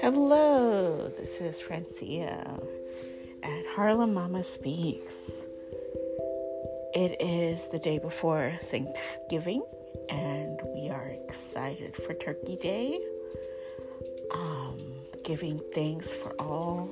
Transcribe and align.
Hello, 0.00 1.08
this 1.16 1.40
is 1.40 1.60
Francia 1.60 2.60
at 3.44 3.66
Harlem 3.66 4.14
Mama 4.14 4.42
Speaks. 4.42 5.46
It 6.94 7.16
is 7.20 7.68
the 7.68 7.78
day 7.78 7.98
before 7.98 8.50
Thanksgiving, 8.62 9.62
and 10.08 10.58
we 10.74 10.88
are 10.88 11.06
excited 11.06 11.94
for 11.94 12.14
Turkey 12.14 12.56
Day. 12.56 13.00
Um, 14.32 14.78
giving 15.22 15.60
thanks 15.72 16.12
for 16.12 16.32
all 16.40 16.90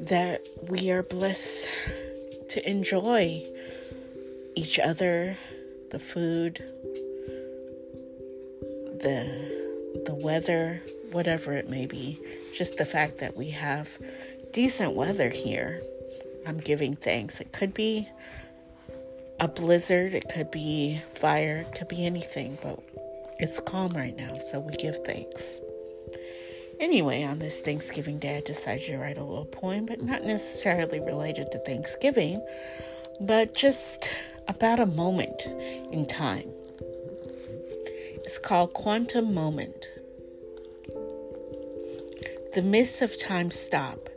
that 0.00 0.44
we 0.68 0.90
are 0.90 1.04
blessed 1.04 1.68
to 2.48 2.68
enjoy 2.68 3.44
each 4.56 4.80
other, 4.80 5.36
the 5.90 6.00
food, 6.00 6.60
the 9.00 9.58
the 10.04 10.14
weather, 10.14 10.82
whatever 11.12 11.52
it 11.52 11.68
may 11.68 11.86
be. 11.86 12.18
Just 12.54 12.76
the 12.76 12.84
fact 12.84 13.18
that 13.18 13.36
we 13.36 13.50
have 13.50 13.88
decent 14.52 14.94
weather 14.94 15.28
here. 15.28 15.82
I'm 16.46 16.58
giving 16.58 16.96
thanks. 16.96 17.40
It 17.40 17.52
could 17.52 17.74
be 17.74 18.08
a 19.40 19.48
blizzard, 19.48 20.14
it 20.14 20.28
could 20.32 20.50
be 20.50 21.00
fire, 21.12 21.58
it 21.68 21.74
could 21.76 21.88
be 21.88 22.04
anything, 22.04 22.58
but 22.62 22.80
it's 23.38 23.60
calm 23.60 23.92
right 23.92 24.16
now, 24.16 24.36
so 24.50 24.58
we 24.58 24.72
give 24.74 24.96
thanks. 25.04 25.60
Anyway, 26.80 27.22
on 27.24 27.38
this 27.38 27.60
Thanksgiving 27.60 28.18
Day, 28.18 28.36
I 28.36 28.40
decided 28.40 28.86
to 28.86 28.98
write 28.98 29.18
a 29.18 29.24
little 29.24 29.44
poem, 29.44 29.86
but 29.86 30.02
not 30.02 30.24
necessarily 30.24 31.00
related 31.00 31.50
to 31.52 31.58
Thanksgiving, 31.58 32.44
but 33.20 33.54
just 33.54 34.12
about 34.46 34.80
a 34.80 34.86
moment 34.86 35.42
in 35.92 36.06
time. 36.06 36.50
It's 38.28 38.36
called 38.36 38.74
Quantum 38.74 39.32
Moment. 39.32 39.88
The 42.52 42.60
mists 42.62 43.00
of 43.00 43.18
time 43.18 43.50
stop, 43.50 44.10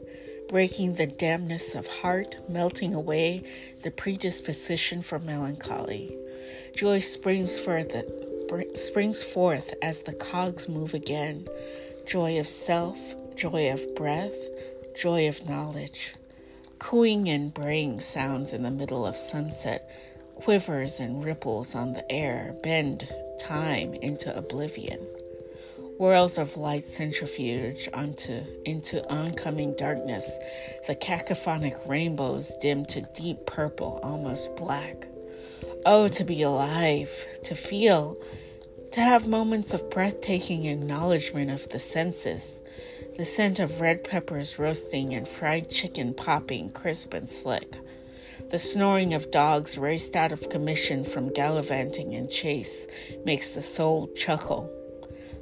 breaking 0.49 0.95
the 0.95 1.07
dampness 1.07 1.75
of 1.75 1.87
heart, 1.87 2.35
melting 2.49 2.93
away 2.93 3.41
the 3.83 3.89
predisposition 3.89 5.01
for 5.01 5.17
melancholy. 5.17 6.13
Joy 6.75 6.99
springs 6.99 7.57
forth, 7.57 7.95
springs 8.73 9.23
forth 9.23 9.73
as 9.81 10.01
the 10.01 10.13
cogs 10.13 10.67
move 10.67 10.93
again 10.93 11.47
joy 12.05 12.37
of 12.37 12.47
self, 12.47 12.99
joy 13.37 13.71
of 13.71 13.95
breath, 13.95 14.35
joy 14.93 15.29
of 15.29 15.47
knowledge. 15.47 16.15
Cooing 16.79 17.29
and 17.29 17.53
braying 17.53 18.01
sounds 18.01 18.51
in 18.51 18.63
the 18.63 18.71
middle 18.71 19.05
of 19.05 19.15
sunset, 19.15 19.89
quivers 20.35 20.99
and 20.99 21.23
ripples 21.23 21.75
on 21.75 21.93
the 21.93 22.11
air 22.11 22.53
bend 22.61 23.07
time 23.51 23.93
into 23.95 24.35
oblivion. 24.35 24.97
Whirls 25.99 26.37
of 26.37 26.55
light 26.55 26.85
centrifuge 26.85 27.89
onto 27.93 28.43
into 28.63 29.05
oncoming 29.11 29.75
darkness, 29.75 30.31
the 30.87 30.95
cacophonic 30.95 31.75
rainbows 31.85 32.53
dim 32.61 32.85
to 32.85 33.01
deep 33.13 33.45
purple, 33.45 33.99
almost 34.03 34.55
black. 34.55 35.05
Oh, 35.85 36.07
to 36.07 36.23
be 36.23 36.41
alive, 36.41 37.27
to 37.43 37.53
feel, 37.53 38.17
to 38.93 39.01
have 39.01 39.27
moments 39.27 39.73
of 39.73 39.89
breathtaking 39.89 40.65
acknowledgement 40.65 41.51
of 41.51 41.67
the 41.69 41.79
senses, 41.79 42.55
the 43.17 43.25
scent 43.25 43.59
of 43.59 43.81
red 43.81 44.05
peppers 44.05 44.57
roasting 44.57 45.13
and 45.13 45.27
fried 45.27 45.69
chicken 45.69 46.13
popping 46.13 46.69
crisp 46.71 47.13
and 47.13 47.29
slick, 47.29 47.75
the 48.49 48.59
snoring 48.59 49.13
of 49.13 49.31
dogs 49.31 49.77
raced 49.77 50.15
out 50.15 50.31
of 50.31 50.49
commission 50.49 51.03
from 51.03 51.33
gallivanting 51.33 52.15
and 52.15 52.29
chase 52.29 52.87
makes 53.25 53.53
the 53.53 53.61
soul 53.61 54.07
chuckle. 54.15 54.69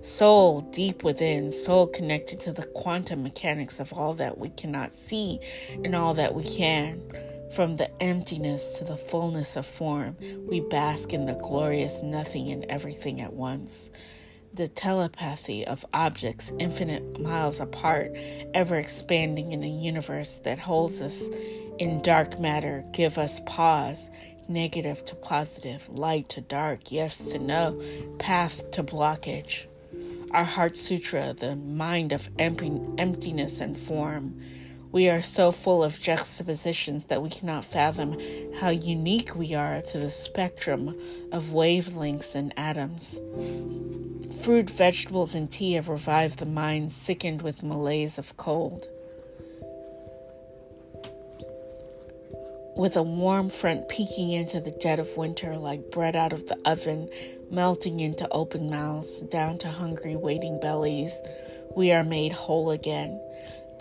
Soul 0.02 0.61
deep 0.61 1.03
within, 1.03 1.52
soul 1.52 1.88
connected 1.88 2.39
to 2.41 2.52
the 2.52 2.66
quantum 2.67 3.23
mechanics 3.23 3.80
of 3.80 3.91
all 3.94 4.14
that 4.16 4.38
we 4.38 4.50
cannot 4.50 4.94
see 4.94 5.40
and 5.84 5.96
all 5.96 6.13
that 6.13 6.35
we 6.35 6.44
can 6.44 7.01
from 7.51 7.78
the 7.78 7.90
emptiness 8.01 8.78
to 8.78 8.84
the 8.84 8.97
fullness 8.97 9.56
of 9.56 9.66
form, 9.66 10.16
we 10.47 10.59
bask 10.59 11.13
in 11.13 11.25
the 11.25 11.34
glorious 11.34 12.02
nothing 12.03 12.52
and 12.52 12.63
everything 12.66 13.22
at 13.22 13.34
once. 13.34 13.90
The 14.53 14.68
telepathy 14.68 15.66
of 15.66 15.85
objects 15.94 16.52
infinite 16.59 17.19
miles 17.19 17.59
apart, 17.59 18.12
ever 18.53 18.75
expanding 18.75 19.52
in 19.52 19.63
a 19.63 19.69
universe 19.69 20.40
that 20.44 20.59
holds 20.59 21.02
us 21.02 21.28
in 21.79 22.01
dark 22.01 22.40
matter, 22.40 22.84
give 22.91 23.17
us 23.17 23.40
pause, 23.45 24.09
negative 24.50 25.03
to 25.06 25.16
positive, 25.16 25.88
light 25.90 26.28
to 26.29 26.41
dark, 26.41 26.91
yes 26.91 27.17
to 27.31 27.40
no, 27.40 27.81
path 28.19 28.69
to 28.72 28.84
blockage. 28.84 29.66
Our 30.31 30.44
Heart 30.44 30.75
Sutra, 30.75 31.34
the 31.34 31.56
mind 31.56 32.12
of 32.12 32.29
emptiness 32.38 33.62
and 33.62 33.78
form, 33.78 34.41
we 34.91 35.07
are 35.07 35.22
so 35.22 35.51
full 35.51 35.84
of 35.84 36.00
juxtapositions 36.00 37.06
that 37.06 37.22
we 37.22 37.29
cannot 37.29 37.63
fathom 37.63 38.19
how 38.59 38.69
unique 38.69 39.35
we 39.35 39.53
are 39.53 39.81
to 39.81 40.00
the 40.00 40.11
spectrum 40.11 41.00
of 41.31 41.46
wavelengths 41.51 42.35
and 42.35 42.53
atoms. 42.57 43.22
Fruit, 44.41 44.69
vegetables, 44.69 45.35
and 45.35 45.50
tea 45.50 45.73
have 45.73 45.90
revived 45.90 46.40
the 46.40 46.46
mind 46.46 46.91
sickened 46.91 47.41
with 47.41 47.63
malaise 47.63 48.17
of 48.17 48.35
cold. 48.35 48.88
With 52.79 52.95
a 52.95 53.03
warm 53.03 53.50
front 53.50 53.90
peeking 53.90 54.31
into 54.31 54.62
the 54.62 54.72
dead 54.72 55.00
of 55.00 55.17
winter 55.17 55.57
like 55.57 55.91
bread 55.91 56.16
out 56.16 56.31
of 56.31 56.47
the 56.47 56.57
oven, 56.63 57.09
melting 57.51 58.00
into 58.00 58.25
open 58.31 58.69
mouths, 58.69 59.22
down 59.23 59.57
to 59.57 59.67
hungry, 59.67 60.16
waiting 60.16 60.62
bellies, 60.62 61.12
we 61.75 61.91
are 61.91 62.06
made 62.06 62.31
whole 62.31 62.72
again. 62.72 63.19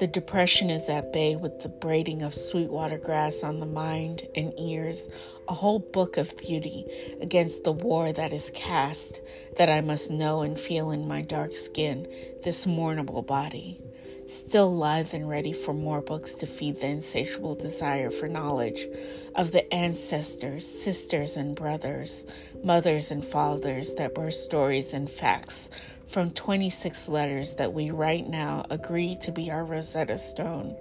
The 0.01 0.09
depression 0.09 0.69
is 0.69 0.89
at 0.89 1.13
bay 1.13 1.37
with 1.37 1.61
the 1.61 1.69
braiding 1.69 2.23
of 2.23 2.35
sweetwater 2.35 2.99
grass 2.99 3.45
on 3.45 3.61
the 3.61 3.67
mind 3.67 4.27
and 4.35 4.53
ears, 4.59 5.09
a 5.47 5.55
whole 5.55 5.79
book 5.79 6.17
of 6.17 6.37
beauty 6.37 6.85
against 7.21 7.63
the 7.63 7.71
war 7.71 8.13
that 8.13 8.33
is 8.33 8.51
cast, 8.53 9.21
that 9.59 9.71
I 9.71 9.81
must 9.81 10.11
know 10.11 10.43
and 10.43 10.59
feel 10.59 10.91
in 10.91 11.07
my 11.07 11.23
dark 11.23 11.55
skin, 11.55 12.09
this 12.43 12.67
mournable 12.67 13.25
body. 13.25 13.81
Still 14.29 14.77
lithe 14.77 15.15
and 15.15 15.27
ready 15.27 15.55
for 15.55 15.73
more 15.73 16.03
books 16.03 16.35
to 16.35 16.47
feed 16.47 16.81
the 16.81 16.87
insatiable 16.87 17.55
desire 17.55 18.11
for 18.11 18.29
knowledge 18.29 18.87
of 19.35 19.53
the 19.53 19.73
ancestors, 19.73 20.67
sisters, 20.67 21.39
and 21.39 21.57
brothers, 21.57 22.27
mothers, 22.63 23.11
and 23.11 23.25
fathers 23.25 23.95
that 23.95 24.19
were 24.19 24.31
stories 24.31 24.93
and 24.93 25.11
facts 25.11 25.71
from 26.09 26.31
26 26.31 27.09
letters 27.09 27.55
that 27.55 27.73
we 27.73 27.91
right 27.91 28.29
now 28.29 28.67
agree 28.69 29.17
to 29.23 29.33
be 29.33 29.51
our 29.51 29.65
Rosetta 29.65 30.19
Stone. 30.19 30.77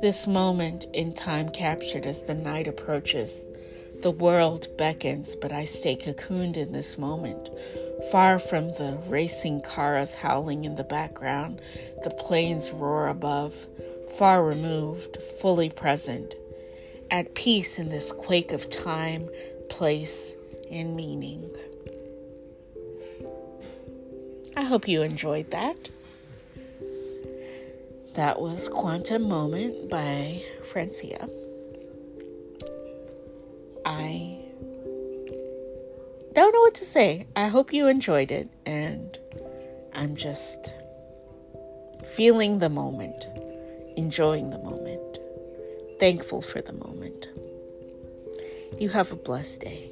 This 0.00 0.26
moment 0.26 0.86
in 0.94 1.12
time 1.12 1.50
captured 1.50 2.06
as 2.06 2.22
the 2.22 2.34
night 2.34 2.68
approaches. 2.68 3.44
The 4.00 4.10
world 4.10 4.66
beckons, 4.78 5.36
but 5.36 5.52
I 5.52 5.64
stay 5.64 5.94
cocooned 5.94 6.56
in 6.56 6.72
this 6.72 6.96
moment. 6.96 7.50
Far 8.10 8.38
from 8.38 8.68
the 8.70 8.98
racing 9.06 9.62
cars 9.62 10.14
howling 10.14 10.64
in 10.64 10.74
the 10.74 10.84
background, 10.84 11.60
the 12.02 12.10
planes 12.10 12.70
roar 12.70 13.08
above, 13.08 13.66
far 14.16 14.44
removed, 14.44 15.16
fully 15.40 15.70
present, 15.70 16.34
at 17.10 17.34
peace 17.34 17.78
in 17.78 17.88
this 17.88 18.12
quake 18.12 18.52
of 18.52 18.68
time, 18.68 19.28
place, 19.70 20.34
and 20.70 20.96
meaning. 20.96 21.50
I 24.56 24.64
hope 24.64 24.88
you 24.88 25.02
enjoyed 25.02 25.50
that. 25.50 25.76
That 28.14 28.40
was 28.40 28.68
Quantum 28.68 29.22
Moment 29.22 29.88
by 29.88 30.42
Francia. 30.62 31.28
I 33.86 34.41
don't 36.32 36.52
know 36.52 36.60
what 36.60 36.74
to 36.76 36.84
say. 36.84 37.26
I 37.36 37.48
hope 37.48 37.72
you 37.72 37.88
enjoyed 37.88 38.30
it, 38.32 38.48
and 38.64 39.18
I'm 39.94 40.16
just 40.16 40.70
feeling 42.16 42.58
the 42.58 42.68
moment, 42.68 43.26
enjoying 43.96 44.50
the 44.50 44.58
moment, 44.58 45.18
thankful 46.00 46.40
for 46.40 46.62
the 46.62 46.72
moment. 46.72 47.28
You 48.80 48.88
have 48.88 49.12
a 49.12 49.16
blessed 49.16 49.60
day. 49.60 49.90